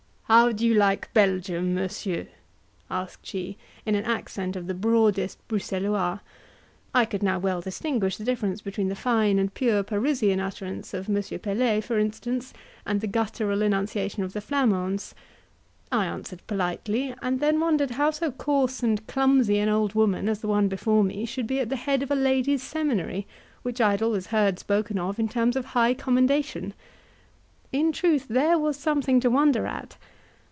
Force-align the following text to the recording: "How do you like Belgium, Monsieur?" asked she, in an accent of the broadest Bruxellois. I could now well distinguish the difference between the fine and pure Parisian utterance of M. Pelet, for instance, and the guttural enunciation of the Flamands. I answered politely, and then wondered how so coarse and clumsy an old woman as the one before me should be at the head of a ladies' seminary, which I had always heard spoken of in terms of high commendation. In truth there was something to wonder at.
"How 0.33 0.53
do 0.53 0.65
you 0.65 0.75
like 0.75 1.13
Belgium, 1.13 1.75
Monsieur?" 1.75 2.27
asked 2.89 3.25
she, 3.25 3.57
in 3.85 3.95
an 3.95 4.05
accent 4.05 4.55
of 4.55 4.65
the 4.67 4.73
broadest 4.73 5.45
Bruxellois. 5.49 6.19
I 6.95 7.03
could 7.03 7.21
now 7.21 7.37
well 7.37 7.59
distinguish 7.59 8.15
the 8.15 8.23
difference 8.23 8.61
between 8.61 8.87
the 8.87 8.95
fine 8.95 9.37
and 9.39 9.53
pure 9.53 9.83
Parisian 9.83 10.39
utterance 10.39 10.93
of 10.93 11.09
M. 11.09 11.21
Pelet, 11.39 11.83
for 11.83 11.99
instance, 11.99 12.53
and 12.85 13.01
the 13.01 13.07
guttural 13.07 13.61
enunciation 13.61 14.23
of 14.23 14.31
the 14.31 14.39
Flamands. 14.39 15.13
I 15.91 16.05
answered 16.05 16.47
politely, 16.47 17.13
and 17.21 17.41
then 17.41 17.59
wondered 17.59 17.91
how 17.91 18.11
so 18.11 18.31
coarse 18.31 18.81
and 18.81 19.05
clumsy 19.07 19.57
an 19.59 19.67
old 19.67 19.95
woman 19.95 20.29
as 20.29 20.39
the 20.39 20.47
one 20.47 20.69
before 20.69 21.03
me 21.03 21.25
should 21.25 21.45
be 21.45 21.59
at 21.59 21.67
the 21.67 21.75
head 21.75 22.01
of 22.01 22.09
a 22.09 22.15
ladies' 22.15 22.63
seminary, 22.63 23.27
which 23.63 23.81
I 23.81 23.91
had 23.91 24.01
always 24.01 24.27
heard 24.27 24.59
spoken 24.59 24.97
of 24.97 25.19
in 25.19 25.27
terms 25.27 25.57
of 25.57 25.65
high 25.75 25.93
commendation. 25.93 26.73
In 27.73 27.91
truth 27.91 28.27
there 28.29 28.57
was 28.57 28.77
something 28.77 29.19
to 29.19 29.29
wonder 29.29 29.67
at. 29.67 29.97